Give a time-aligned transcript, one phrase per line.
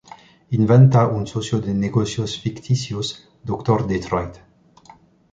[0.57, 3.07] Inventa un socio de negocios ficticios,
[3.49, 4.33] Doctor Detroit.